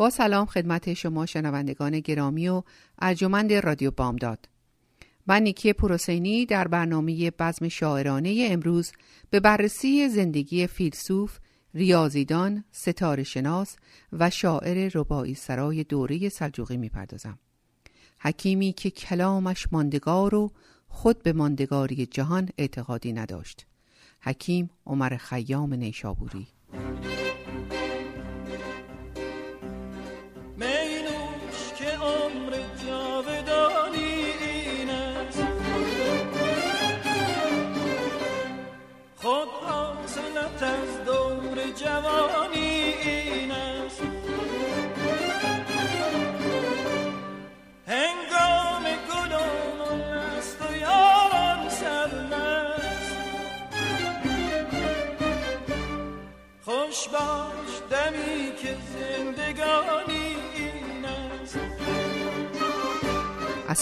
با 0.00 0.10
سلام 0.10 0.46
خدمت 0.46 0.94
شما 0.94 1.26
شنوندگان 1.26 2.00
گرامی 2.00 2.48
و 2.48 2.62
ارجمند 2.98 3.52
رادیو 3.52 3.90
بامداد 3.90 4.48
من 5.26 5.42
نیکی 5.42 5.72
پروسینی 5.72 6.46
در 6.46 6.68
برنامه 6.68 7.30
بزم 7.30 7.68
شاعرانه 7.68 8.48
امروز 8.50 8.92
به 9.30 9.40
بررسی 9.40 10.08
زندگی 10.08 10.66
فیلسوف، 10.66 11.38
ریاضیدان، 11.74 12.64
ستاره 12.72 13.22
شناس 13.22 13.76
و 14.12 14.30
شاعر 14.30 14.90
ربایی 14.94 15.34
سرای 15.34 15.84
دوره 15.84 16.28
سلجوقی 16.28 16.76
می‌پردازم. 16.76 17.38
حکیمی 18.20 18.72
که 18.72 18.90
کلامش 18.90 19.66
ماندگار 19.72 20.34
و 20.34 20.52
خود 20.88 21.22
به 21.22 21.32
ماندگاری 21.32 22.06
جهان 22.06 22.48
اعتقادی 22.58 23.12
نداشت. 23.12 23.66
حکیم 24.20 24.70
عمر 24.86 25.16
خیام 25.16 25.74
نیشابوری 25.74 26.46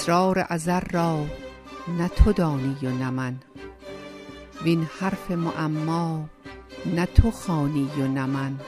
اسرار 0.08 0.46
ازر 0.48 0.84
را 0.90 1.26
نه 1.98 2.08
تو 2.08 2.32
دانی 2.32 2.76
و 2.82 2.90
نه 2.90 3.10
من. 3.10 3.36
وین 4.64 4.88
حرف 5.00 5.30
معما 5.30 6.28
نه 6.86 7.06
تو 7.06 7.30
خانی 7.30 7.90
و 7.98 8.06
نه 8.06 8.26
من. 8.26 8.60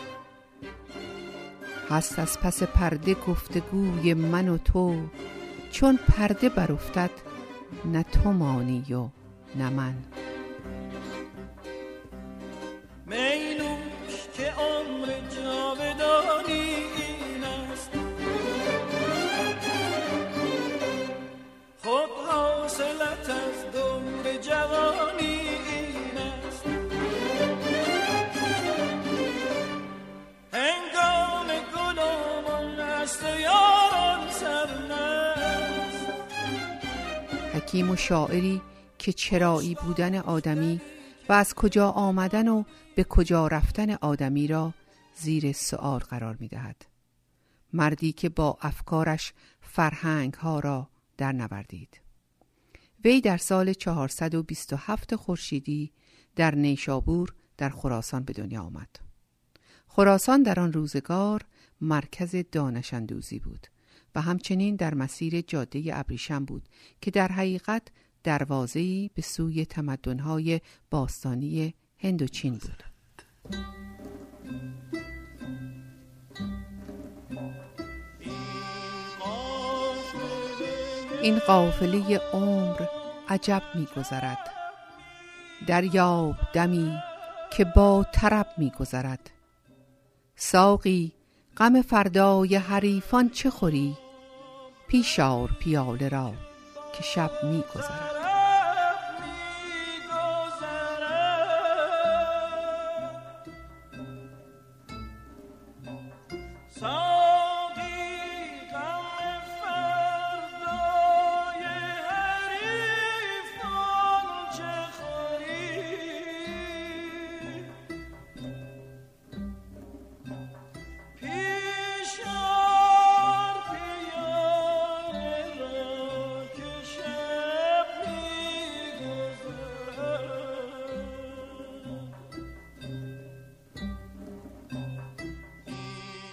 هست 1.90 2.18
از 2.18 2.40
پس 2.40 2.62
پرده 2.62 3.14
گفتگوی 3.14 4.14
من 4.14 4.48
و 4.48 4.58
تو 4.58 5.08
چون 5.70 5.98
پرده 6.08 6.48
برافتد 6.48 7.10
نه 7.84 8.02
تو 8.02 8.32
مانی 8.32 8.94
و 8.94 9.08
نه 9.56 9.70
من. 9.70 9.94
حکیم 37.80 37.92
و 37.92 37.96
شاعری 37.96 38.62
که 38.98 39.12
چرایی 39.12 39.74
بودن 39.74 40.14
آدمی 40.14 40.80
و 41.28 41.32
از 41.32 41.54
کجا 41.54 41.90
آمدن 41.90 42.48
و 42.48 42.64
به 42.94 43.04
کجا 43.04 43.46
رفتن 43.46 43.90
آدمی 43.90 44.46
را 44.46 44.74
زیر 45.16 45.52
سؤال 45.52 45.98
قرار 46.00 46.36
می 46.40 46.48
دهد. 46.48 46.86
مردی 47.72 48.12
که 48.12 48.28
با 48.28 48.58
افکارش 48.60 49.32
فرهنگ 49.60 50.34
ها 50.34 50.60
را 50.60 50.88
در 51.16 51.32
نوردید. 51.32 52.00
وی 53.04 53.20
در 53.20 53.36
سال 53.36 53.72
427 53.72 55.16
خورشیدی 55.16 55.92
در 56.36 56.54
نیشابور 56.54 57.34
در 57.56 57.68
خراسان 57.70 58.24
به 58.24 58.32
دنیا 58.32 58.62
آمد. 58.62 58.90
خراسان 59.86 60.42
در 60.42 60.60
آن 60.60 60.72
روزگار 60.72 61.44
مرکز 61.80 62.36
دانشندوزی 62.52 63.38
بود 63.38 63.66
و 64.14 64.20
همچنین 64.20 64.76
در 64.76 64.94
مسیر 64.94 65.40
جاده 65.40 65.82
ابریشم 65.92 66.44
بود 66.44 66.62
که 67.00 67.10
در 67.10 67.28
حقیقت 67.28 67.82
دروازه‌ای 68.24 69.10
به 69.14 69.22
سوی 69.22 69.64
تمدن‌های 69.64 70.60
باستانی 70.90 71.74
هند 71.98 72.22
و 72.22 72.26
چین 72.26 72.52
بود. 72.54 72.82
این 81.22 81.38
قافله 81.38 82.18
عمر 82.32 82.86
عجب 83.28 83.62
میگذرد 83.74 84.38
دریاب 85.66 86.36
دمی 86.52 86.98
که 87.52 87.64
با 87.64 88.06
طرب 88.12 88.46
میگذرد 88.58 89.30
ساقی 90.36 91.12
غم 91.56 91.82
فردای 91.82 92.56
حریفان 92.56 93.30
چه 93.30 93.50
خوری؟ 93.50 93.96
پیشار 94.88 95.50
پیاله 95.60 96.08
را 96.08 96.32
که 96.92 97.02
شب 97.02 97.30
میگذرد 97.44 98.20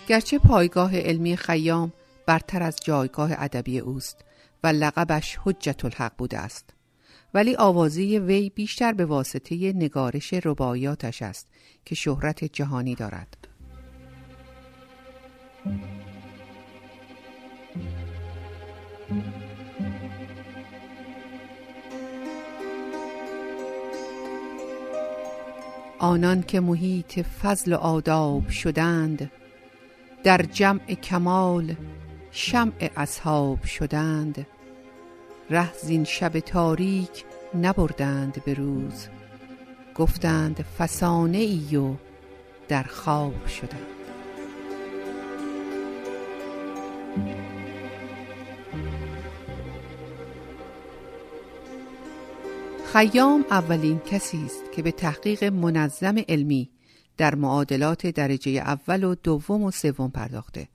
گرچه 0.07 0.39
پایگاه 0.39 0.97
علمی 0.99 1.37
خیام 1.37 1.93
برتر 2.25 2.63
از 2.63 2.77
جایگاه 2.83 3.31
ادبی 3.37 3.79
اوست 3.79 4.25
و 4.63 4.67
لقبش 4.67 5.37
حجت 5.43 5.85
الحق 5.85 6.11
بوده 6.17 6.37
است. 6.37 6.69
ولی 7.33 7.55
آوازی 7.55 8.19
وی 8.19 8.49
بیشتر 8.49 8.93
به 8.93 9.05
واسطه 9.05 9.73
نگارش 9.73 10.33
رباعیاتش 10.33 11.21
است 11.21 11.47
که 11.85 11.95
شهرت 11.95 12.43
جهانی 12.43 12.95
دارد. 12.95 13.47
آنان 25.99 26.41
که 26.41 26.59
محیط 26.59 27.19
فضل 27.19 27.73
و 27.73 27.75
آداب 27.75 28.49
شدند 28.49 29.31
در 30.23 30.41
جمع 30.41 30.93
کمال 30.93 31.75
شمع 32.31 32.89
اصحاب 32.95 33.63
شدند. 33.63 34.47
ره 35.49 35.73
زین 35.73 36.03
شب 36.03 36.39
تاریک 36.39 37.25
نبردند 37.61 38.43
به 38.43 38.53
روز. 38.53 39.07
گفتند 39.95 40.65
فسانه 40.77 41.37
ای 41.37 41.77
و 41.77 41.95
در 42.67 42.83
خواب 42.83 43.47
شدند. 43.47 43.97
خیام 52.93 53.45
اولین 53.51 53.99
کسی 53.99 54.45
است 54.45 54.71
که 54.71 54.81
به 54.81 54.91
تحقیق 54.91 55.43
منظم 55.43 56.15
علمی 56.29 56.69
در 57.17 57.35
معادلات 57.35 58.07
درجه 58.07 58.51
اول 58.51 59.03
و 59.03 59.15
دوم 59.15 59.63
و 59.63 59.71
سوم 59.71 60.09
پرداخته 60.09 60.67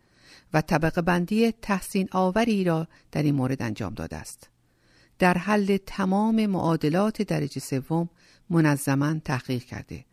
و 0.55 0.61
طبقه 0.61 1.03
بندی 1.03 1.53
تحسین 1.53 2.09
آوری 2.13 2.65
را 2.65 2.89
در 3.13 3.23
این 3.23 3.35
مورد 3.35 3.63
انجام 3.63 3.95
داده 3.95 4.17
است. 4.17 4.49
در 5.19 5.39
حل 5.39 5.77
تمام 5.87 6.47
معادلات 6.47 7.23
درجه 7.23 7.61
سوم 7.61 8.09
منظما 8.51 9.15
تحقیق 9.25 9.65
کرده 9.65 10.05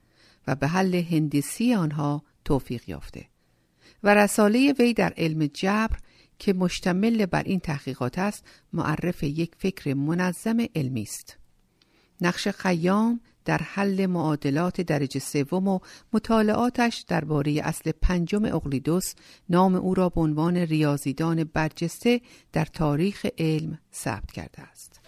و 0.47 0.55
به 0.55 0.67
حل 0.67 0.95
هندسی 0.95 1.73
آنها 1.73 2.23
توفیق 2.45 2.89
یافته 2.89 3.25
و 4.03 4.15
رساله 4.15 4.73
وی 4.79 4.93
در 4.93 5.13
علم 5.17 5.45
جبر 5.45 5.97
که 6.39 6.53
مشتمل 6.53 7.25
بر 7.25 7.43
این 7.43 7.59
تحقیقات 7.59 8.19
است 8.19 8.43
معرف 8.73 9.23
یک 9.23 9.51
فکر 9.57 9.93
منظم 9.93 10.65
علمی 10.75 11.01
است 11.01 11.37
نقش 12.21 12.47
خیام 12.47 13.19
در 13.49 13.57
حل 13.57 14.05
معادلات 14.05 14.81
درجه 14.81 15.19
سوم 15.19 15.67
و 15.67 15.79
مطالعاتش 16.13 17.05
درباره 17.07 17.61
اصل 17.63 17.91
پنجم 18.01 18.45
اقلیدوس 18.45 19.13
نام 19.49 19.75
او 19.75 19.93
را 19.93 20.09
به 20.09 20.21
عنوان 20.21 20.57
ریاضیدان 20.57 21.43
برجسته 21.43 22.21
در 22.53 22.65
تاریخ 22.65 23.25
علم 23.37 23.79
ثبت 23.93 24.31
کرده 24.31 24.61
است. 24.61 25.01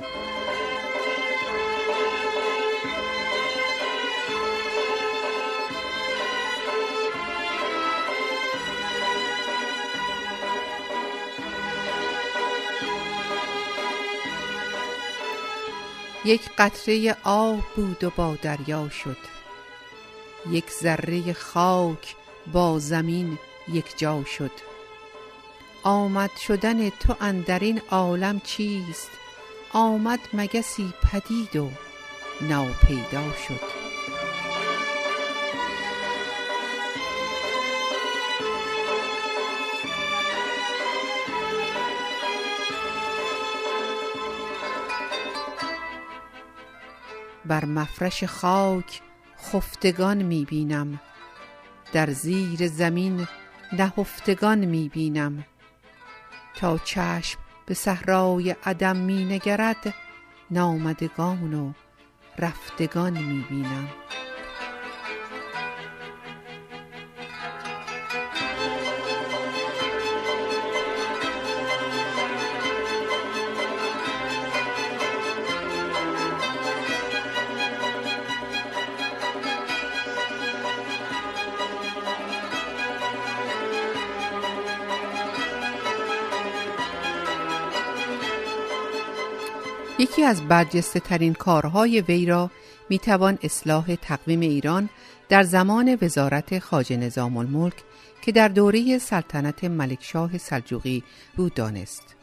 یک 16.25 16.41
قطره 16.57 17.15
آب 17.23 17.59
بود 17.75 18.03
و 18.03 18.09
با 18.09 18.35
دریا 18.41 18.89
شد. 18.89 19.17
یک 20.49 20.69
ذره 20.71 21.33
خاک 21.33 22.15
با 22.53 22.79
زمین 22.79 23.37
یک 23.73 23.97
جا 23.97 24.23
شد. 24.23 24.51
آمد 25.83 26.31
شدن 26.47 26.89
تو 26.89 27.15
اندر 27.19 27.59
این 27.59 27.81
عالم 27.91 28.39
چیست؟ 28.39 29.09
آمد 29.73 30.19
مگسی 30.33 30.93
پدید 31.03 31.55
و 31.55 31.69
ناپیدا 32.41 33.33
شد. 33.47 33.80
بر 47.51 47.65
مفرش 47.65 48.23
خاک 48.23 49.01
خفتگان 49.37 50.21
می 50.21 50.45
بینم 50.45 50.99
در 51.93 52.09
زیر 52.09 52.67
زمین 52.67 53.27
نهفتگان 53.73 54.65
می 54.65 54.89
بینم 54.89 55.45
تا 56.55 56.77
چشم 56.77 57.39
به 57.65 57.73
صحرای 57.73 58.55
عدم 58.65 58.95
می 58.95 59.25
نگرد 59.25 59.93
نامدگان 60.51 61.53
و 61.53 61.73
رفتگان 62.39 63.23
می 63.23 63.45
بینم 63.49 63.87
یکی 90.01 90.23
از 90.23 90.41
برجسته 90.41 90.99
ترین 90.99 91.33
کارهای 91.33 92.01
وی 92.01 92.25
را 92.25 92.51
می 92.89 92.99
توان 92.99 93.39
اصلاح 93.43 93.95
تقویم 93.95 94.39
ایران 94.39 94.89
در 95.29 95.43
زمان 95.43 95.97
وزارت 96.01 96.59
خاج 96.59 96.93
نظام 96.93 97.37
الملک 97.37 97.73
که 98.21 98.31
در 98.31 98.47
دوره 98.47 98.97
سلطنت 98.97 99.63
ملکشاه 99.63 100.37
سلجوقی 100.37 101.03
بود 101.35 101.53
دانست. 101.53 102.15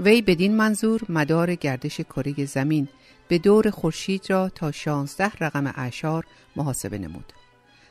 وی 0.00 0.22
بدین 0.22 0.56
منظور 0.56 1.00
مدار 1.08 1.54
گردش 1.54 2.00
کره 2.00 2.44
زمین 2.44 2.88
به 3.28 3.38
دور 3.38 3.70
خورشید 3.70 4.30
را 4.30 4.48
تا 4.48 4.72
16 4.72 5.30
رقم 5.40 5.66
اعشار 5.66 6.24
محاسبه 6.56 6.98
نمود. 6.98 7.32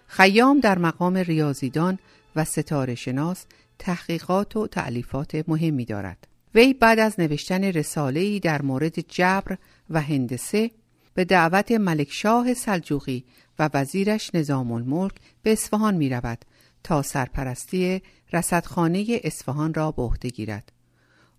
خیام 0.08 0.60
در 0.60 0.78
مقام 0.78 1.18
ریاضیدان 1.18 2.00
و 2.36 2.44
ستاره 2.44 2.96
شناس 2.96 3.46
تحقیقات 3.80 4.56
و 4.56 4.68
تعلیفات 4.68 5.44
مهمی 5.48 5.86
دارد. 5.86 6.28
وی 6.56 6.74
بعد 6.74 7.00
از 7.00 7.20
نوشتن 7.20 7.64
رساله‌ای 7.64 8.40
در 8.40 8.62
مورد 8.62 9.00
جبر 9.00 9.58
و 9.90 10.02
هندسه 10.02 10.72
به 11.14 11.26
دعوت 11.26 11.72
ملکشاه 11.72 12.54
سلجوقی 12.54 13.26
و 13.60 13.70
وزیرش 13.74 14.36
نظام 14.36 14.72
الملک 14.72 15.14
به 15.44 15.52
اصفهان 15.52 15.96
می 15.96 16.10
رود 16.10 16.46
تا 16.84 17.02
سرپرستی 17.02 18.02
رصدخانه 18.34 19.20
اصفهان 19.24 19.74
را 19.74 19.92
به 19.92 20.02
عهده 20.02 20.30
گیرد. 20.30 20.72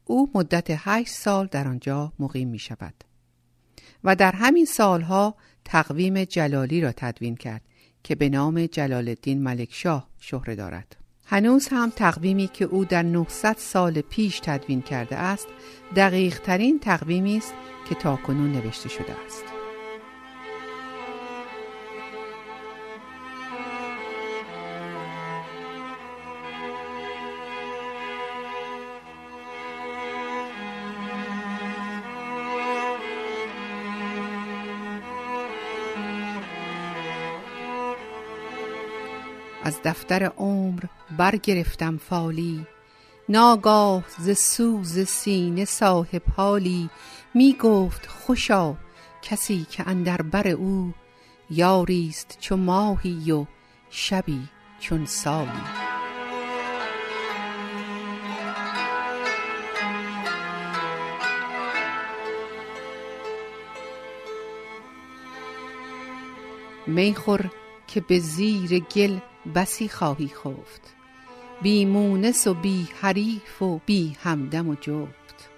او 0.04 0.30
مدت 0.34 0.66
هشت 0.68 1.14
سال 1.14 1.46
در 1.46 1.68
آنجا 1.68 2.12
مقیم 2.18 2.48
می 2.48 2.58
شود. 2.58 2.94
و 4.04 4.16
در 4.16 4.32
همین 4.32 4.64
سالها 4.64 5.34
تقویم 5.64 6.24
جلالی 6.24 6.80
را 6.80 6.92
تدوین 6.92 7.36
کرد 7.36 7.62
که 8.04 8.14
به 8.14 8.28
نام 8.28 8.66
جلال 8.66 9.08
الدین 9.08 9.42
ملکشاه 9.42 10.08
شهره 10.18 10.54
دارد. 10.54 11.00
هنوز 11.31 11.69
هم 11.69 11.91
تقویمی 11.91 12.49
که 12.49 12.65
او 12.65 12.85
در 12.85 13.03
900 13.03 13.56
سال 13.59 14.00
پیش 14.00 14.41
تدوین 14.41 14.82
کرده 14.82 15.17
است 15.17 15.49
دقیق 15.97 16.38
ترین 16.38 16.79
تقویمی 16.79 17.37
است 17.37 17.55
که 17.88 17.94
تاکنون 17.94 18.53
نوشته 18.53 18.88
شده 18.88 19.17
است. 19.27 19.50
از 39.70 39.81
دفتر 39.84 40.24
عمر 40.24 40.81
برگرفتم 41.19 41.96
فالی. 41.96 42.67
ناگاه 43.29 44.05
ز 44.19 44.31
سوز 44.31 44.98
سینه 44.98 45.65
صاحب 45.65 46.22
حالی 46.36 46.91
می 47.34 47.53
گفت 47.53 48.06
خوشا 48.06 48.74
کسی 49.22 49.67
که 49.70 49.89
اندر 49.89 50.22
بر 50.22 50.48
او 50.48 50.94
یاریست 51.50 52.36
چو 52.41 52.56
ماهی 52.56 53.32
و 53.32 53.46
شبی 53.91 54.48
چون 54.81 55.06
سالی. 55.06 55.50
میخور 66.86 67.50
که 67.86 68.00
به 68.00 68.19
زیر 68.19 68.79
گل 68.79 69.19
بسی 69.55 69.89
خواهی 69.89 70.29
خفت. 70.29 70.94
بی 71.63 71.85
مونس 71.85 72.47
و 72.47 72.55
بی 72.55 72.89
حریف 73.01 73.63
و 73.63 73.81
بی 73.87 74.17
همدم 74.23 74.69
و 74.69 74.75
جفت. 74.75 75.51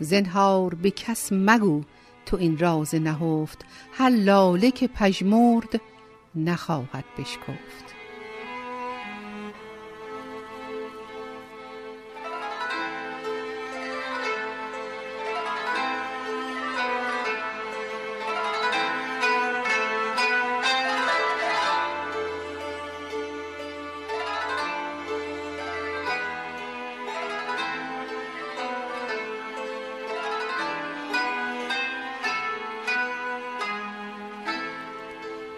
زنهار 0.00 0.74
به 0.74 0.90
کس 0.90 1.28
مگو 1.32 1.82
تو 2.26 2.36
این 2.36 2.58
راز 2.58 2.94
نهفت. 2.94 3.64
هر 3.92 4.10
لاله 4.10 4.70
که 4.70 4.88
پژمرد 4.88 5.80
نخواهد 6.34 7.04
بشکفت. 7.18 7.93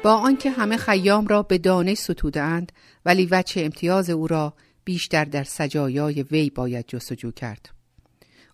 با 0.06 0.16
آنکه 0.16 0.50
همه 0.50 0.76
خیام 0.76 1.26
را 1.26 1.42
به 1.42 1.58
دانش 1.58 1.98
ستودند 1.98 2.72
ولی 3.04 3.26
وچه 3.26 3.60
امتیاز 3.60 4.10
او 4.10 4.26
را 4.26 4.54
بیشتر 4.84 5.24
در 5.24 5.44
سجایای 5.44 6.22
وی 6.22 6.50
باید 6.50 6.84
جستجو 6.88 7.30
کرد 7.30 7.70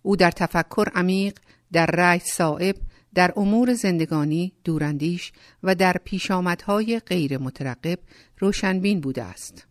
او 0.01 0.15
در 0.15 0.31
تفکر 0.31 0.89
عمیق 0.95 1.39
در 1.71 1.85
رأی 1.85 2.19
صائب 2.19 2.75
در 3.15 3.33
امور 3.35 3.73
زندگانی 3.73 4.53
دوراندیش 4.63 5.31
و 5.63 5.75
در 5.75 5.95
پیشامدهای 6.03 6.99
غیر 6.99 7.37
مترقب 7.37 7.99
روشنبین 8.39 9.01
بوده 9.01 9.23
است. 9.23 9.67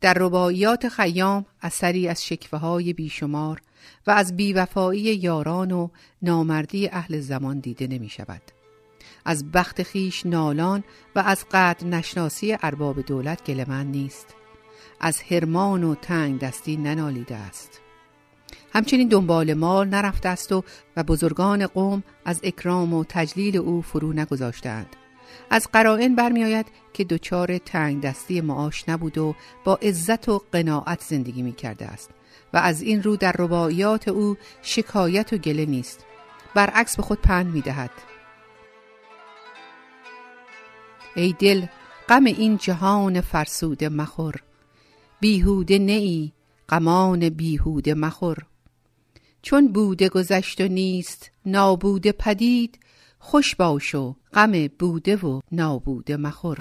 در 0.00 0.14
رباعیات 0.14 0.88
خیام 0.88 1.46
اثری 1.62 2.08
از 2.08 2.24
شکوه 2.24 2.58
های 2.58 2.92
بیشمار 2.92 3.62
و 4.06 4.10
از 4.10 4.36
بیوفایی 4.36 5.00
یاران 5.00 5.72
و 5.72 5.88
نامردی 6.22 6.88
اهل 6.88 7.20
زمان 7.20 7.58
دیده 7.58 7.86
نمی 7.86 8.08
شود. 8.08 8.59
از 9.24 9.50
بخت 9.50 9.82
خیش 9.82 10.26
نالان 10.26 10.84
و 11.16 11.18
از 11.18 11.44
قدر 11.52 11.86
نشناسی 11.86 12.56
ارباب 12.62 13.00
دولت 13.00 13.44
گلمن 13.44 13.86
نیست. 13.86 14.26
از 15.00 15.22
هرمان 15.30 15.84
و 15.84 15.94
تنگ 15.94 16.40
دستی 16.40 16.76
ننالیده 16.76 17.36
است. 17.36 17.80
همچنین 18.74 19.08
دنبال 19.08 19.54
مال 19.54 19.88
نرفته 19.88 20.28
است 20.28 20.52
و 20.52 20.64
و 20.96 21.02
بزرگان 21.02 21.66
قوم 21.66 22.02
از 22.24 22.40
اکرام 22.42 22.94
و 22.94 23.04
تجلیل 23.08 23.56
او 23.56 23.82
فرو 23.82 24.12
نگذاشتند. 24.12 24.96
از 25.50 25.68
قرائن 25.72 26.14
برمیآید 26.14 26.66
که 26.92 27.04
دچار 27.04 27.58
تنگ 27.58 28.02
دستی 28.02 28.40
معاش 28.40 28.88
نبود 28.88 29.18
و 29.18 29.34
با 29.64 29.78
عزت 29.82 30.28
و 30.28 30.42
قناعت 30.52 31.00
زندگی 31.00 31.42
می 31.42 31.52
کرده 31.52 31.86
است 31.86 32.10
و 32.52 32.56
از 32.56 32.82
این 32.82 33.02
رو 33.02 33.16
در 33.16 33.32
رباعیات 33.38 34.08
او 34.08 34.36
شکایت 34.62 35.32
و 35.32 35.36
گله 35.36 35.66
نیست 35.66 36.06
برعکس 36.54 36.96
به 36.96 37.02
خود 37.02 37.20
پند 37.20 37.46
می 37.46 37.60
دهد. 37.60 37.90
ای 41.16 41.34
دل 41.38 41.66
غم 42.08 42.24
این 42.24 42.56
جهان 42.56 43.20
فرسوده 43.20 43.88
مخور. 43.88 44.34
بیهوده 45.20 45.78
نئی 45.78 46.32
غمان 46.68 47.28
بیهوده 47.28 47.94
مخور. 47.94 48.38
چون 49.42 49.72
بوده 49.72 50.08
گذشت 50.08 50.60
و 50.60 50.68
نیست 50.68 51.30
نابوده 51.46 52.12
پدید 52.12 52.78
خوش 53.18 53.54
باش 53.54 53.94
و 53.94 54.16
غم 54.34 54.66
بوده 54.78 55.16
و 55.16 55.40
نابوده 55.52 56.16
مخور. 56.16 56.58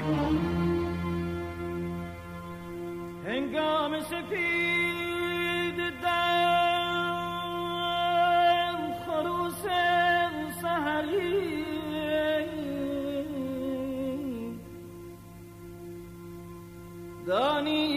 هنگام 3.25 3.99
سپید 3.99 5.08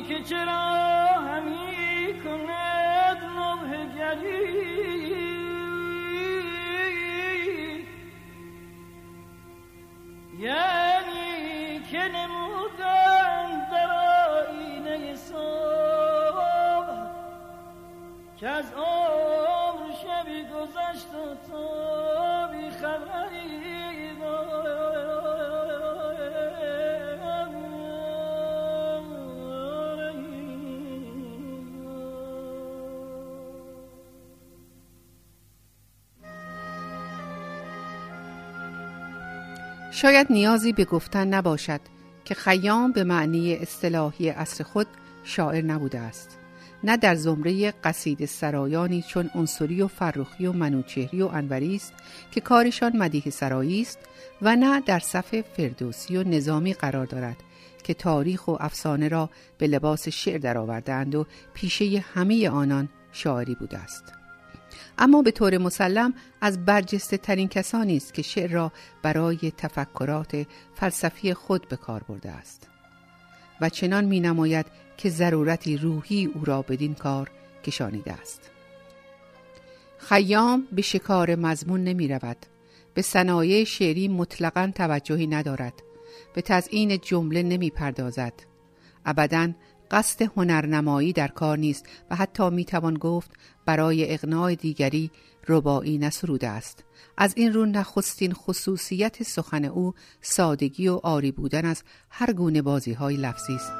که 0.09 0.23
چرا 0.23 0.61
همی 1.29 2.23
کند 2.25 3.19
نوه 3.37 3.97
گری؟ 3.99 5.13
یعنی 10.39 11.81
که 11.91 11.99
نمودن 11.99 13.69
در 13.71 13.91
آینه 14.31 15.17
صبح 15.17 16.13
که 18.37 18.49
از 18.49 18.73
عمر 18.73 19.02
شاید 39.95 40.27
نیازی 40.31 40.73
به 40.73 40.85
گفتن 40.85 41.29
نباشد 41.29 41.81
که 42.25 42.35
خیام 42.35 42.93
به 42.93 43.05
معنی 43.05 43.55
اصطلاحی 43.55 44.31
اصر 44.31 44.65
خود 44.65 44.87
شاعر 45.25 45.65
نبوده 45.65 45.99
است. 45.99 46.39
نه 46.85 46.97
در 46.97 47.15
زمره 47.15 47.71
قصید 47.71 48.27
سرایانی 48.27 49.03
چون 49.03 49.31
انصری 49.35 49.83
و 49.83 49.87
فرخی 49.89 50.47
و 50.47 50.53
منوچهری 50.53 51.23
و 51.23 51.27
انوری 51.27 51.77
است 51.77 51.93
که 52.31 52.41
کارشان 52.41 52.97
مدیح 52.97 53.31
سرایی 53.31 53.83
است 53.83 53.99
و 54.43 54.57
نه 54.57 54.81
در 54.81 54.99
صف 54.99 55.41
فردوسی 55.41 56.17
و 56.17 56.23
نظامی 56.23 56.75
قرار 56.75 57.07
دارد 57.07 57.37
که 57.85 57.95
تاریخ 57.95 58.49
و 58.49 58.57
افسانه 58.61 59.09
را 59.09 59.31
به 59.59 59.67
لباس 59.67 60.09
شعر 60.09 60.39
درآوردهاند 60.39 61.15
و 61.15 61.27
پیشه 61.55 62.05
همه 62.15 62.49
آنان 62.49 62.89
شاعری 63.13 63.55
بوده 63.55 63.79
است. 63.79 64.22
اما 64.99 65.23
به 65.23 65.31
طور 65.31 65.59
مسلم 65.59 66.15
از 66.41 66.65
برجسته 66.65 67.17
ترین 67.17 67.49
کسانی 67.49 67.97
است 67.97 68.15
که 68.15 68.23
شعر 68.23 68.51
را 68.51 68.73
برای 69.03 69.53
تفکرات 69.57 70.47
فلسفی 70.75 71.35
خود 71.35 71.69
به 71.69 71.77
کار 71.77 72.03
برده 72.03 72.31
است. 72.31 72.69
و 73.61 73.69
چنان 73.69 74.05
می 74.05 74.21
نماید 74.21 74.67
که 74.97 75.11
ضرورتی 75.11 75.77
روحی 75.77 76.31
او 76.35 76.45
را 76.45 76.63
بدین 76.63 76.95
کار 76.95 77.31
کشانیده 77.65 78.13
است. 78.13 78.51
خیام 79.99 80.69
به 80.73 80.83
شکار 80.83 81.35
مضمون 81.35 81.85
نمی 81.85 82.09
رود. 82.09 82.37
به 82.95 83.03
صنایع 83.03 83.65
شعری 83.65 84.09
مطلقا 84.09 84.73
توجهی 84.75 85.27
ندارد. 85.27 85.75
به 86.35 86.43
تزئین 86.43 86.99
جمله 86.99 87.43
نمی 87.43 87.71
پردازد. 87.71 88.33
ابدا 89.07 89.53
قصد 89.93 90.23
هنرنمایی 90.37 91.13
در 91.13 91.29
کار 91.29 91.59
نیست 91.59 91.87
و 92.11 92.17
حتی 92.17 92.51
می 92.51 92.65
توان 92.65 92.95
گفت 92.95 93.31
برای 93.67 94.13
اقناع 94.13 94.55
دیگری 94.55 95.11
ربایی 95.49 95.99
نسروده 95.99 96.49
است. 96.49 96.85
از 97.17 97.33
این 97.37 97.53
رو 97.53 97.67
نخستین 97.67 98.33
خصوصیت 98.33 99.23
سخن 99.23 99.65
او 99.65 99.95
سادگی 100.21 100.89
و 100.89 101.01
آری 101.03 101.33
بودن 101.33 101.65
از 101.65 101.83
هر 102.11 102.33
گونه 102.33 102.63
بازی 102.63 102.93
های 102.93 103.17
لفظی 103.17 103.55
است. 103.55 103.73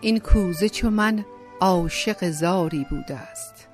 این 0.00 0.18
کوزه 0.18 0.68
چو 0.68 0.90
من 0.90 1.24
عاشق 1.60 2.30
زاری 2.30 2.86
بوده 2.90 3.14
است. 3.14 3.68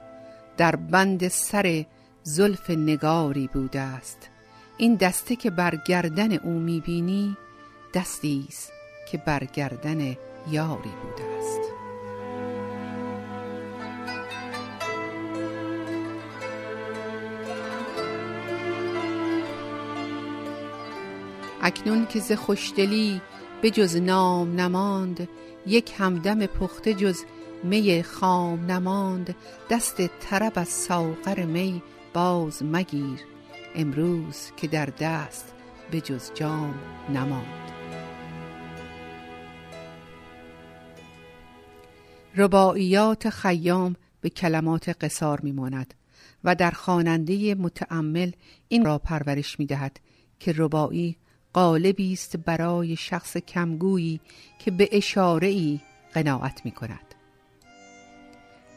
در 0.56 0.76
بند 0.76 1.28
سر 1.28 1.84
زلف 2.22 2.70
نگاری 2.70 3.48
بوده 3.52 3.80
است. 3.80 4.30
این 4.76 4.94
دسته 4.94 5.36
که 5.36 5.50
بر 5.50 5.76
گردن 5.76 6.32
او 6.32 6.50
می‌بینی 6.50 7.36
دستی 7.94 8.44
است 8.48 8.72
که 9.10 9.18
بر 9.18 9.44
گردن 9.44 10.00
یاری 10.50 10.90
بوده 11.02 11.24
است. 11.38 11.60
اکنون 21.62 22.06
که 22.06 22.20
ز 22.20 22.32
خوشدلی 22.32 23.20
به 23.62 23.70
جز 23.70 23.96
نام 23.96 24.60
نماند 24.60 25.28
یک 25.66 25.92
همدم 25.98 26.46
پخته 26.46 26.94
جز 26.94 27.18
می 27.62 28.02
خام 28.02 28.70
نماند 28.70 29.34
دست 29.70 30.06
طرب 30.20 30.52
از 30.56 30.68
ساغر 30.68 31.44
می 31.44 31.82
باز 32.14 32.62
مگیر. 32.62 33.33
امروز 33.74 34.52
که 34.56 34.66
در 34.66 34.86
دست 34.86 35.54
به 35.90 36.00
جز 36.00 36.30
جام 36.34 36.74
نماند 37.08 37.70
رباعیات 42.36 43.30
خیام 43.30 43.96
به 44.20 44.30
کلمات 44.30 44.88
قصار 44.88 45.40
میماند 45.40 45.94
و 46.44 46.54
در 46.54 46.70
خواننده 46.70 47.54
متعمل 47.54 48.30
این 48.68 48.84
را 48.84 48.98
پرورش 48.98 49.58
می 49.58 49.66
دهد 49.66 50.00
که 50.40 50.54
رباعی 50.56 51.16
قالبی 51.52 52.12
است 52.12 52.36
برای 52.36 52.96
شخص 52.96 53.36
کمگویی 53.36 54.20
که 54.58 54.70
به 54.70 54.88
اشاره 54.92 55.48
ای 55.48 55.80
قناعت 56.14 56.64
می 56.64 56.70
کند. 56.70 57.14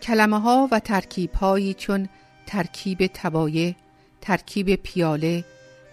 کلمه 0.01 0.39
ها 0.39 0.67
و 0.71 0.79
ترکیب 0.79 1.31
هایی 1.33 1.73
چون 1.73 2.09
ترکیب 2.45 3.07
تبایه، 3.13 3.75
ترکیب 4.27 4.75
پیاله، 4.75 5.43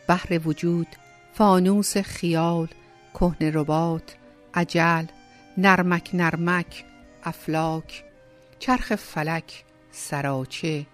بحر 0.09 0.41
وجود، 0.45 0.87
فانوس 1.35 1.97
خیال، 1.97 2.69
کهن 3.15 3.53
ربات، 3.53 4.17
عجل، 4.55 5.05
نرمک 5.59 6.11
نرمک، 6.15 6.85
افلاک، 7.25 8.05
چرخ 8.59 8.95
فلک، 8.95 9.65
سراچه، 9.93 10.87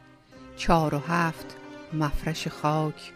چار 0.57 0.95
و 0.95 0.99
هفت، 0.99 1.57
مفرش 1.93 2.49
خاک، 2.49 3.13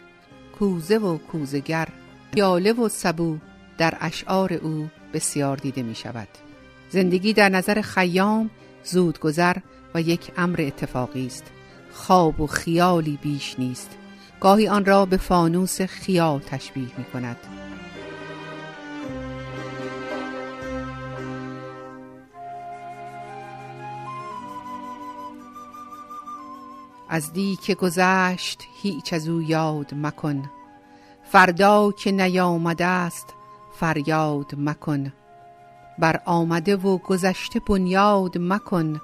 کوزه 0.58 0.98
و 0.98 1.18
کوزگر، 1.18 1.88
پیاله 2.34 2.72
و 2.72 2.88
سبو 2.88 3.38
در 3.78 3.96
اشعار 4.00 4.52
او 4.52 4.88
بسیار 5.14 5.56
دیده 5.56 5.82
می 5.82 5.94
شود. 5.94 6.28
زندگی 6.90 7.32
در 7.32 7.48
نظر 7.48 7.80
خیام 7.80 8.50
زودگذر 8.84 9.56
و 9.94 10.00
یک 10.00 10.30
امر 10.36 10.60
اتفاقی 10.60 11.26
است. 11.26 11.44
خواب 11.92 12.40
و 12.40 12.46
خیالی 12.46 13.18
بیش 13.22 13.58
نیست. 13.58 13.90
گاهی 14.44 14.68
آن 14.68 14.84
را 14.84 15.06
به 15.06 15.16
فانوس 15.16 15.82
خیال 15.82 16.40
تشبیه 16.40 16.88
می 16.98 17.04
کند. 17.04 17.36
از 27.08 27.32
دی 27.32 27.58
که 27.62 27.74
گذشت 27.74 28.62
هیچ 28.82 29.12
از 29.12 29.28
او 29.28 29.42
یاد 29.42 29.94
مکن. 29.94 30.50
فردا 31.24 31.92
که 31.92 32.12
نیامده 32.12 32.84
است 32.84 33.26
فریاد 33.74 34.54
مکن. 34.58 35.12
بر 35.98 36.20
آمده 36.24 36.76
و 36.76 36.98
گذشته 36.98 37.60
بنیاد 37.60 38.38
مکن. 38.38 39.00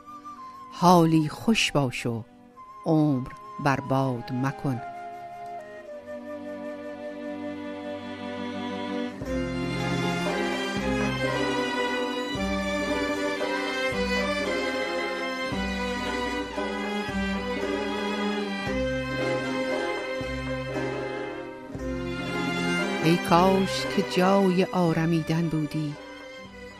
حالی 0.73 1.29
خوش 1.29 1.73
باش 1.73 2.07
و 2.07 2.25
عمر 2.87 3.29
برباد 3.65 4.33
مکن. 4.33 4.90
ای 23.05 23.17
کاش 23.17 23.87
که 23.97 24.05
جای 24.17 24.65
آرمیدن 24.65 25.49
بودی 25.49 25.95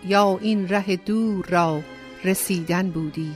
یا 0.05 0.39
این 0.41 0.69
ره 0.69 0.97
دور 0.97 1.47
را 1.47 1.83
رسیدن 2.25 2.91
بودی. 2.91 3.33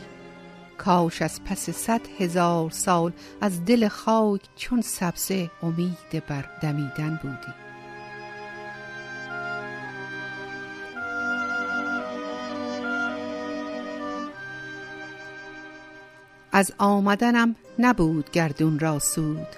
کاش 0.78 1.22
از 1.22 1.44
پس 1.44 1.70
صد 1.70 2.00
هزار 2.18 2.70
سال 2.70 3.12
از 3.40 3.64
دل 3.64 3.88
خاک 3.88 4.40
چون 4.56 4.80
سبزه 4.80 5.50
امید 5.62 6.26
بر 6.28 6.44
دمیدن 6.62 7.20
بودی. 7.22 7.54
از 16.52 16.72
آمدنم 16.78 17.56
نبود 17.78 18.30
گردون 18.30 18.78
را 18.78 18.98
سود 18.98 19.48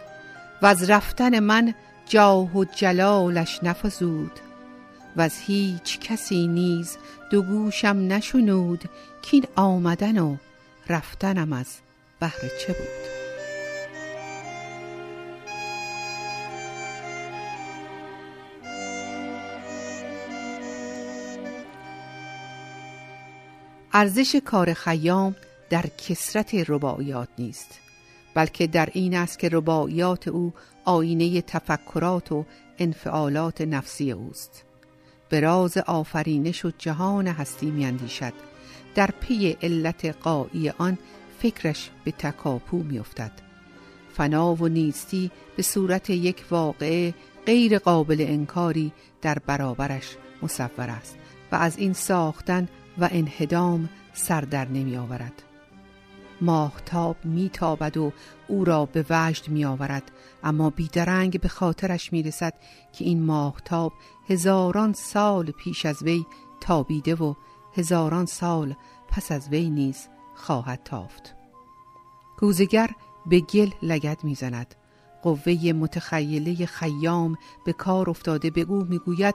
و 0.62 0.66
از 0.66 0.90
رفتن 0.90 1.38
من 1.38 1.74
جاه 2.08 2.56
و 2.56 2.64
جلالش 2.64 3.60
نفزود. 3.62 4.32
و 5.16 5.20
از 5.20 5.38
هیچ 5.38 6.00
کسی 6.00 6.46
نیز 6.46 6.96
دو 7.30 7.42
گوشم 7.42 7.96
نشنود 8.08 8.84
کین 9.22 9.44
آمدن 9.56 10.18
و 10.18 10.36
رفتنم 10.88 11.52
از 11.52 11.66
بهر 12.20 12.40
چه 12.66 12.72
بود. 12.72 13.06
ارزش 23.92 24.36
کار 24.44 24.74
خیام 24.74 25.36
در 25.70 25.84
کسرت 25.98 26.54
رباعیات 26.68 27.28
نیست. 27.38 27.85
بلکه 28.36 28.66
در 28.66 28.88
این 28.92 29.16
است 29.16 29.38
که 29.38 29.48
رباعیات 29.52 30.28
او 30.28 30.52
آینه 30.84 31.40
تفکرات 31.40 32.32
و 32.32 32.44
انفعالات 32.78 33.60
نفسی 33.60 34.12
اوست. 34.12 34.64
به 35.28 35.40
راز 35.40 35.78
آفرینش 35.78 36.64
و 36.64 36.70
جهان 36.78 37.26
هستی 37.26 37.70
میاندیشد. 37.70 38.32
در 38.94 39.10
پی 39.20 39.56
علت 39.62 40.04
قایی 40.04 40.70
آن 40.70 40.98
فکرش 41.38 41.90
به 42.04 42.10
تکاپو 42.10 42.78
میافتد. 42.78 43.32
فنا 44.12 44.54
و 44.54 44.68
نیستی 44.68 45.30
به 45.56 45.62
صورت 45.62 46.10
یک 46.10 46.44
واقعه 46.50 47.14
غیر 47.46 47.78
قابل 47.78 48.24
انکاری 48.28 48.92
در 49.22 49.38
برابرش 49.38 50.16
مصور 50.42 50.90
است 50.90 51.16
و 51.52 51.56
از 51.56 51.78
این 51.78 51.92
ساختن 51.92 52.68
و 52.98 53.08
انهدام 53.12 53.88
سر 54.12 54.40
در 54.40 54.68
نمی 54.68 54.96
آورد 54.96 55.42
ماهتاب 56.40 57.16
میتابد 57.24 57.96
و 57.96 58.12
او 58.48 58.64
را 58.64 58.86
به 58.86 59.04
وجد 59.10 59.48
می 59.48 59.64
آورد 59.64 60.10
اما 60.42 60.70
بیدرنگ 60.70 61.40
به 61.40 61.48
خاطرش 61.48 62.12
می 62.12 62.22
رسد 62.22 62.54
که 62.92 63.04
این 63.04 63.22
ماهتاب 63.22 63.92
هزاران 64.28 64.92
سال 64.92 65.50
پیش 65.50 65.86
از 65.86 66.02
وی 66.02 66.26
تابیده 66.60 67.14
و 67.14 67.34
هزاران 67.76 68.26
سال 68.26 68.74
پس 69.08 69.32
از 69.32 69.48
وی 69.48 69.70
نیز 69.70 70.08
خواهد 70.34 70.80
تافت. 70.84 71.34
کوزگر 72.38 72.90
به 73.26 73.40
گل 73.40 73.70
لگد 73.82 74.24
می‌زند. 74.24 74.74
قوه 75.22 75.72
متخیله 75.72 76.66
خیام 76.66 77.36
به 77.64 77.72
کار 77.72 78.10
افتاده 78.10 78.50
به 78.50 78.60
او 78.60 78.84
می‌گوید 78.84 79.34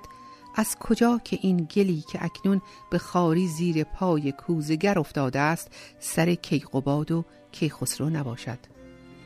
از 0.55 0.75
کجا 0.79 1.21
که 1.23 1.39
این 1.41 1.67
گلی 1.75 2.03
که 2.11 2.25
اکنون 2.25 2.61
به 2.89 2.97
خاری 2.97 3.47
زیر 3.47 3.83
پای 3.83 4.31
کوزگر 4.31 4.99
افتاده 4.99 5.39
است 5.39 5.71
سر 5.99 6.33
کیقباد 6.33 7.11
و 7.11 7.25
کیخسرو 7.51 8.09
نباشد. 8.09 8.59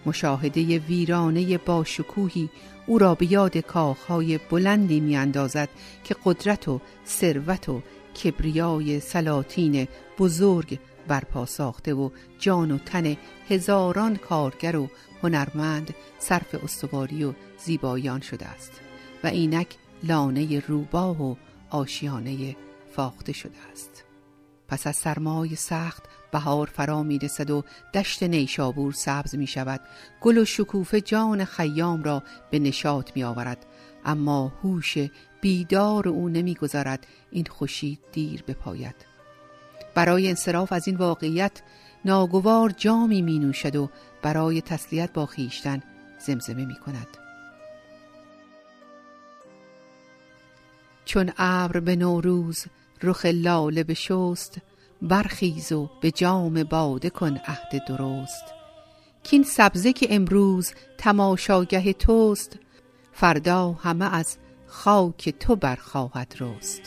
مشاهده 0.06 0.80
ویرانه 0.80 1.58
با 1.58 1.84
شکوهی 1.84 2.50
او 2.88 2.98
را 2.98 3.16
به 3.16 3.32
یاد 3.32 3.58
کاخهای 3.58 4.38
بلندی 4.38 5.00
میاندازد 5.00 5.70
که 6.04 6.16
قدرت 6.26 6.68
و 6.68 6.82
ثروت 7.08 7.70
و 7.70 7.82
کبریای 8.24 9.00
سلاطین 9.00 9.88
بزرگ 10.20 10.80
برپا 11.08 11.46
ساخته 11.46 11.94
و 11.94 12.10
جان 12.40 12.72
و 12.72 12.78
تن 12.78 13.18
هزاران 13.50 14.16
کارگر 14.16 14.76
و 14.76 14.90
هنرمند 15.24 15.96
صرف 16.20 16.56
استواری 16.64 17.24
و 17.24 17.34
زیبایان 17.58 18.22
شده 18.22 18.46
است. 18.46 18.72
و 19.24 19.28
اینک 19.28 19.68
لانه 20.04 20.60
روباه 20.60 21.24
و 21.24 21.36
آشیانه 21.70 22.56
فاخته 22.96 23.34
شده 23.34 23.58
است. 23.72 24.04
پس 24.68 24.88
از 24.88 24.96
سرمای 24.96 25.56
سخت 25.56 26.04
بهار 26.32 26.68
فرا 26.74 27.04
می 27.04 27.20
رسد 27.20 27.50
و 27.52 27.64
دشت 27.94 28.24
نیشابور 28.24 28.94
سبز 28.94 29.36
می 29.36 29.48
شود 29.48 29.82
گل 30.22 30.38
و 30.38 30.46
شکوفه 30.46 31.02
جان 31.02 31.46
خیام 31.46 32.04
را 32.04 32.24
به 32.52 32.60
نشاط 32.60 33.12
می 33.16 33.24
آورد 33.24 33.66
اما 34.06 34.54
هوش 34.64 34.98
بیدار 35.42 36.10
او 36.10 36.30
نمی‌گذارد 36.30 37.08
این 37.32 37.46
خوشی 37.46 38.00
دیر 38.12 38.44
بپاید. 38.48 38.96
برای 39.96 40.30
انصراف 40.30 40.72
از 40.72 40.88
این 40.88 40.98
واقعیت 40.98 41.62
ناگوار 42.06 42.70
جامی 42.70 43.22
می 43.22 43.40
نوشد 43.40 43.76
و 43.76 43.90
برای 44.22 44.62
تسلیت 44.62 45.14
با 45.14 45.26
خیشتن 45.26 45.84
زمزمه 46.20 46.66
می 46.66 46.76
کند 46.76 47.08
چون 51.06 51.32
ابر 51.38 51.80
به 51.80 51.96
نوروز 51.96 52.66
رخ 53.04 53.26
لاله 53.26 53.84
بشست 53.84 54.58
برخیز 55.02 55.72
و 55.72 55.90
به 56.02 56.12
جام 56.12 56.64
باده 56.64 57.10
کن 57.10 57.38
عهد 57.38 57.86
درست. 57.88 58.44
کین 59.24 59.44
سبزه 59.44 59.94
که 59.94 60.08
امروز 60.10 60.72
تماشاگه 60.98 61.94
توست 61.94 62.60
فردا 63.14 63.72
همه 63.72 64.16
از 64.16 64.38
خاک 64.68 65.30
تو 65.30 65.56
برخواهد 65.56 66.36
رست. 66.40 66.82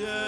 again. 0.00 0.27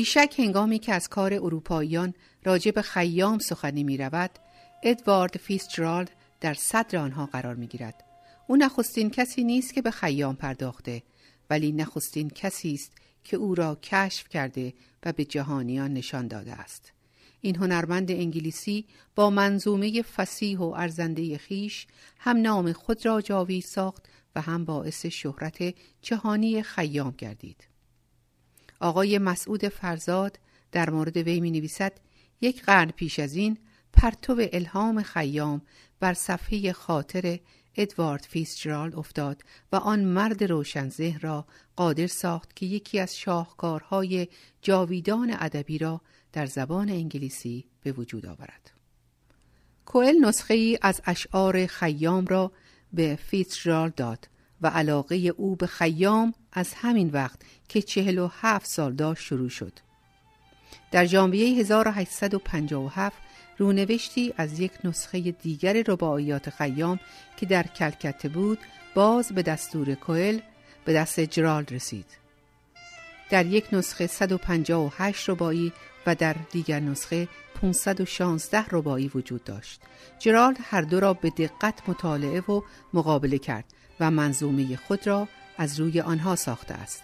بیشک 0.00 0.34
هنگامی 0.38 0.78
که 0.78 0.94
از 0.94 1.08
کار 1.08 1.34
اروپاییان 1.34 2.14
راجع 2.44 2.70
به 2.70 2.82
خیام 2.82 3.38
سخنی 3.38 3.84
می 3.84 3.96
رود، 3.96 4.30
ادوارد 4.82 5.36
فیسجرالد 5.36 6.10
در 6.40 6.54
صدر 6.54 6.98
آنها 6.98 7.26
قرار 7.26 7.54
می 7.54 7.66
گیرد. 7.66 8.04
او 8.46 8.56
نخستین 8.56 9.10
کسی 9.10 9.44
نیست 9.44 9.74
که 9.74 9.82
به 9.82 9.90
خیام 9.90 10.36
پرداخته 10.36 11.02
ولی 11.50 11.72
نخستین 11.72 12.30
کسی 12.30 12.74
است 12.74 12.92
که 13.24 13.36
او 13.36 13.54
را 13.54 13.78
کشف 13.82 14.28
کرده 14.28 14.74
و 15.04 15.12
به 15.12 15.24
جهانیان 15.24 15.92
نشان 15.94 16.28
داده 16.28 16.52
است. 16.52 16.92
این 17.40 17.56
هنرمند 17.56 18.10
انگلیسی 18.10 18.84
با 19.14 19.30
منظومه 19.30 20.02
فسیح 20.02 20.58
و 20.58 20.64
ارزنده 20.76 21.38
خیش 21.38 21.86
هم 22.18 22.36
نام 22.36 22.72
خود 22.72 23.06
را 23.06 23.20
جاوی 23.20 23.60
ساخت 23.60 24.08
و 24.36 24.40
هم 24.40 24.64
باعث 24.64 25.06
شهرت 25.06 25.74
جهانی 26.02 26.62
خیام 26.62 27.14
گردید. 27.18 27.70
آقای 28.80 29.18
مسعود 29.18 29.68
فرزاد 29.68 30.38
در 30.72 30.90
مورد 30.90 31.16
وی 31.16 31.40
می 31.40 31.50
نویسد 31.50 31.92
یک 32.40 32.62
قرن 32.62 32.90
پیش 32.90 33.18
از 33.18 33.34
این 33.34 33.58
پرتو 33.92 34.36
الهام 34.52 35.02
خیام 35.02 35.62
بر 36.00 36.14
صفحه 36.14 36.72
خاطر 36.72 37.38
ادوارد 37.76 38.26
فیسجرالد 38.30 38.94
افتاد 38.96 39.42
و 39.72 39.76
آن 39.76 40.04
مرد 40.04 40.44
روشنزه 40.44 41.18
را 41.20 41.46
قادر 41.76 42.06
ساخت 42.06 42.56
که 42.56 42.66
یکی 42.66 43.00
از 43.00 43.16
شاهکارهای 43.16 44.28
جاویدان 44.62 45.36
ادبی 45.38 45.78
را 45.78 46.00
در 46.32 46.46
زبان 46.46 46.88
انگلیسی 46.88 47.64
به 47.82 47.92
وجود 47.92 48.26
آورد. 48.26 48.70
کوئل 49.86 50.16
نسخه 50.24 50.54
ای 50.54 50.78
از 50.82 51.00
اشعار 51.04 51.66
خیام 51.66 52.26
را 52.26 52.52
به 52.92 53.18
فیتزجرالد 53.26 53.94
داد 53.94 54.28
و 54.62 54.66
علاقه 54.66 55.16
او 55.16 55.56
به 55.56 55.66
خیام 55.66 56.34
از 56.52 56.74
همین 56.74 57.10
وقت 57.10 57.40
که 57.68 57.82
چهل 57.82 58.18
و 58.18 58.30
هفت 58.40 58.66
سال 58.66 58.92
داشت 58.92 59.22
شروع 59.22 59.48
شد. 59.48 59.72
در 60.90 61.04
ژانویه 61.04 61.60
1857 61.60 63.16
رونوشتی 63.58 64.34
از 64.36 64.60
یک 64.60 64.72
نسخه 64.84 65.20
دیگر 65.20 65.82
رباعیات 65.88 66.50
خیام 66.50 67.00
که 67.36 67.46
در 67.46 67.62
کلکته 67.62 68.28
بود 68.28 68.58
باز 68.94 69.32
به 69.32 69.42
دستور 69.42 69.94
کوئل 69.94 70.38
به 70.84 70.92
دست 70.92 71.20
جرالد 71.20 71.72
رسید. 71.72 72.06
در 73.30 73.46
یک 73.46 73.66
نسخه 73.72 74.06
158 74.06 75.30
ربایی 75.30 75.72
و 76.06 76.14
در 76.14 76.36
دیگر 76.52 76.80
نسخه 76.80 77.28
516 77.54 78.64
ربایی 78.70 79.10
وجود 79.14 79.44
داشت. 79.44 79.80
جرالد 80.18 80.56
هر 80.62 80.82
دو 80.82 81.00
را 81.00 81.14
به 81.14 81.30
دقت 81.30 81.88
مطالعه 81.88 82.40
و 82.40 82.62
مقابله 82.94 83.38
کرد 83.38 83.64
و 84.00 84.10
منظومه 84.10 84.76
خود 84.76 85.06
را 85.06 85.28
از 85.58 85.80
روی 85.80 86.00
آنها 86.00 86.36
ساخته 86.36 86.74
است. 86.74 87.02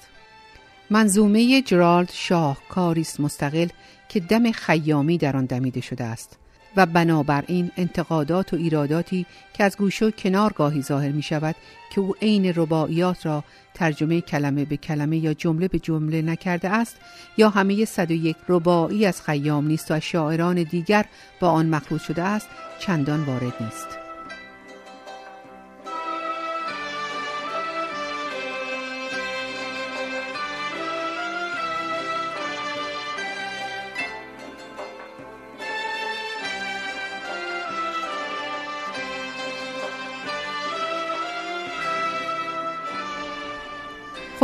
منظومه 0.90 1.62
جرالد 1.62 2.10
شاه 2.12 2.58
کاریست 2.68 3.20
مستقل 3.20 3.68
که 4.08 4.20
دم 4.20 4.52
خیامی 4.52 5.18
در 5.18 5.36
آن 5.36 5.44
دمیده 5.44 5.80
شده 5.80 6.04
است 6.04 6.38
و 6.76 6.86
بنابراین 6.86 7.70
انتقادات 7.76 8.52
و 8.52 8.56
ایراداتی 8.56 9.26
که 9.54 9.64
از 9.64 9.76
گوشه 9.76 10.06
و 10.06 10.10
کنار 10.10 10.52
گاهی 10.52 10.82
ظاهر 10.82 11.12
می 11.12 11.22
شود 11.22 11.54
که 11.90 12.00
او 12.00 12.14
عین 12.22 12.52
رباعیات 12.56 13.26
را 13.26 13.44
ترجمه 13.74 14.20
کلمه 14.20 14.64
به 14.64 14.76
کلمه 14.76 15.16
یا 15.16 15.34
جمله 15.34 15.68
به 15.68 15.78
جمله 15.78 16.22
نکرده 16.22 16.68
است 16.68 16.96
یا 17.36 17.48
همه 17.48 17.84
101 17.84 18.36
رباعی 18.48 19.06
از 19.06 19.22
خیام 19.22 19.66
نیست 19.66 19.90
و 19.90 19.94
از 19.94 20.02
شاعران 20.02 20.62
دیگر 20.62 21.06
با 21.40 21.50
آن 21.50 21.68
مخلوط 21.68 22.00
شده 22.00 22.22
است 22.22 22.48
چندان 22.78 23.24
وارد 23.24 23.62
نیست 23.62 24.05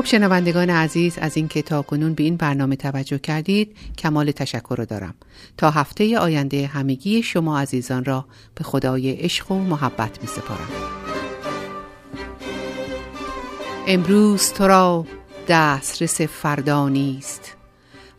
خب 0.02 0.08
شنوندگان 0.08 0.70
عزیز 0.70 1.18
از 1.18 1.36
اینکه 1.36 1.62
تا 1.62 1.82
کنون 1.82 2.14
به 2.14 2.22
این 2.22 2.36
برنامه 2.36 2.76
توجه 2.76 3.18
کردید 3.18 3.76
کمال 3.98 4.30
تشکر 4.30 4.74
رو 4.78 4.84
دارم. 4.84 5.14
تا 5.56 5.70
هفته 5.70 6.18
آینده 6.18 6.66
همگی 6.66 7.22
شما 7.22 7.60
عزیزان 7.60 8.04
را 8.04 8.24
به 8.54 8.64
خدای 8.64 9.12
عشق 9.12 9.50
و 9.50 9.58
محبت 9.58 10.22
می 10.22 10.26
سپارم. 10.26 10.68
امروز 13.86 14.52
تو 14.52 14.66
را 14.66 15.06
دسترس 15.48 16.20
فردا 16.20 16.88
نیست 16.88 17.56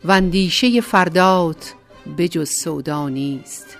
و 0.04 0.12
اندیشه 0.12 0.80
فردات 0.80 1.74
به 2.16 2.28
جز 2.28 2.50
سودا 2.50 3.08
نیست. 3.08 3.76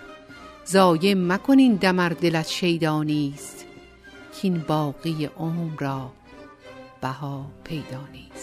ضایع 0.67 1.15
مکن 1.15 1.59
این 1.59 1.75
دمر 1.75 2.09
دلت 2.09 2.49
شیدا 2.49 3.03
نیست. 3.03 3.65
کین 4.41 4.59
باقی 4.59 5.29
عمر 5.39 5.73
را 5.79 6.13
بها 7.05 7.47
پیدا 7.65 8.07
نیست 8.13 8.34